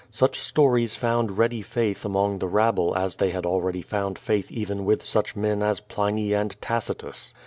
Such 0.09 0.39
stories 0.39 0.95
found 0.95 1.37
ready 1.37 1.61
faith 1.61 2.05
among 2.05 2.39
the 2.39 2.47
rabble 2.47 2.97
as 2.97 3.17
they 3.17 3.29
had 3.29 3.45
already 3.45 3.83
found 3.83 4.17
faith 4.17 4.51
even 4.51 4.83
with 4.83 5.03
such 5.03 5.35
men 5.35 5.61
as 5.61 5.79
Pliny 5.79 6.33
and 6.33 6.59
Tacitus. 6.59 7.35